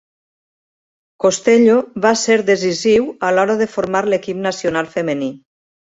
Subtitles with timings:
[1.25, 5.33] Costello va ser decisiu a l'hora de formar l'equip nacional femení.